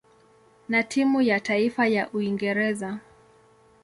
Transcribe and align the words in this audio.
na 0.69 0.83
timu 0.83 1.21
ya 1.21 1.39
taifa 1.39 1.87
ya 1.87 2.09
Uingereza. 2.11 2.99